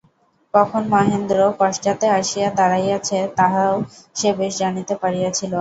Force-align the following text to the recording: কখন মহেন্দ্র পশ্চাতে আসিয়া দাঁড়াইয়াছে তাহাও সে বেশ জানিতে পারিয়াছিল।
কখন 0.53 0.81
মহেন্দ্র 0.93 1.37
পশ্চাতে 1.59 2.05
আসিয়া 2.19 2.49
দাঁড়াইয়াছে 2.57 3.19
তাহাও 3.37 3.73
সে 4.15 4.29
বেশ 4.39 4.53
জানিতে 4.61 4.93
পারিয়াছিল। 5.01 5.49